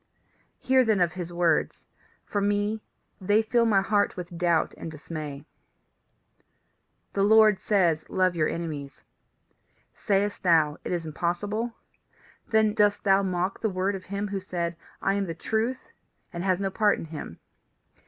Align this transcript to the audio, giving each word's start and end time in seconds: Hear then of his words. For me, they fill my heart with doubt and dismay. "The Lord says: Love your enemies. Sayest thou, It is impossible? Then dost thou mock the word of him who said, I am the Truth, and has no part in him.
Hear 0.57 0.83
then 0.83 0.99
of 0.99 1.11
his 1.13 1.31
words. 1.31 1.85
For 2.25 2.41
me, 2.41 2.81
they 3.23 3.43
fill 3.43 3.67
my 3.67 3.81
heart 3.83 4.17
with 4.17 4.35
doubt 4.35 4.73
and 4.75 4.89
dismay. 4.89 5.45
"The 7.13 7.21
Lord 7.21 7.59
says: 7.59 8.09
Love 8.09 8.35
your 8.35 8.49
enemies. 8.49 9.03
Sayest 9.93 10.41
thou, 10.41 10.77
It 10.83 10.91
is 10.91 11.05
impossible? 11.05 11.75
Then 12.49 12.73
dost 12.73 13.03
thou 13.03 13.21
mock 13.21 13.61
the 13.61 13.69
word 13.69 13.93
of 13.93 14.05
him 14.05 14.29
who 14.29 14.39
said, 14.39 14.75
I 15.03 15.13
am 15.13 15.27
the 15.27 15.35
Truth, 15.35 15.91
and 16.33 16.43
has 16.43 16.59
no 16.59 16.71
part 16.71 16.97
in 16.97 17.05
him. 17.05 17.37